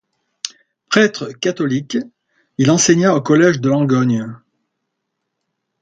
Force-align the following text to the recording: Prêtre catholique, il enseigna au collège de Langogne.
Prêtre 0.89 1.29
catholique, 1.31 1.99
il 2.57 2.71
enseigna 2.71 3.13
au 3.13 3.21
collège 3.21 3.61
de 3.61 3.69
Langogne. 3.69 4.33